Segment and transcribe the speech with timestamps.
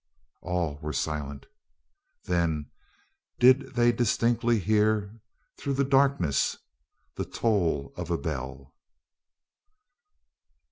[0.41, 1.45] All were silent.
[2.25, 2.71] Then
[3.37, 5.21] did they distinctly hear
[5.59, 6.57] through the darkness
[7.17, 8.73] the toll of a bell.